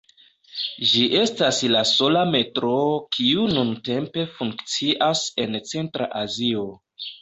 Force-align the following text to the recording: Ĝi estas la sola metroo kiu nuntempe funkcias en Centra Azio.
Ĝi 0.91 1.03
estas 1.19 1.59
la 1.75 1.83
sola 1.91 2.25
metroo 2.31 2.89
kiu 3.19 3.47
nuntempe 3.55 4.27
funkcias 4.41 5.27
en 5.47 5.65
Centra 5.73 6.15
Azio. 6.27 6.71